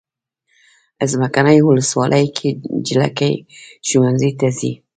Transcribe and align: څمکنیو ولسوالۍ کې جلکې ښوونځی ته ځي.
څمکنیو 1.09 1.67
ولسوالۍ 1.69 2.25
کې 2.37 2.49
جلکې 2.87 3.29
ښوونځی 3.87 4.31
ته 4.39 4.47
ځي. 4.57 4.71